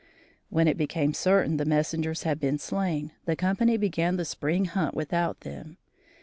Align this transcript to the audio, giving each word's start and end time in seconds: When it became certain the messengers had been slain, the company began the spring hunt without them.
When 0.49 0.67
it 0.67 0.77
became 0.79 1.13
certain 1.13 1.57
the 1.57 1.63
messengers 1.63 2.23
had 2.23 2.39
been 2.39 2.57
slain, 2.57 3.11
the 3.25 3.35
company 3.35 3.77
began 3.77 4.17
the 4.17 4.25
spring 4.25 4.65
hunt 4.65 4.95
without 4.95 5.41
them. 5.41 5.77